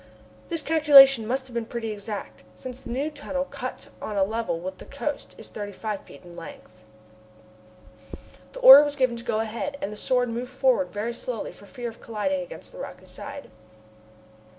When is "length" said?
6.35-6.81